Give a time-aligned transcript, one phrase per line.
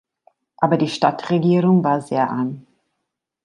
[0.57, 2.65] Aber die Stadtregierung war sehr arm.